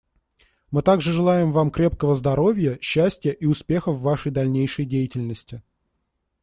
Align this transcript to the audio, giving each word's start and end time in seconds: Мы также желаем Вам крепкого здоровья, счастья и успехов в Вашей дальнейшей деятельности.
Мы 0.71 0.81
также 0.81 1.11
желаем 1.11 1.51
Вам 1.51 1.69
крепкого 1.69 2.15
здоровья, 2.15 2.79
счастья 2.81 3.29
и 3.31 3.45
успехов 3.45 3.97
в 3.97 4.01
Вашей 4.01 4.31
дальнейшей 4.31 4.85
деятельности. 4.85 5.61